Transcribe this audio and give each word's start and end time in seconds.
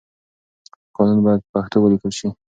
قانون 0.95 1.19
بايد 1.25 1.39
په 1.43 1.49
پښتو 1.53 1.77
وليکل 1.79 2.11
شي. 2.19 2.27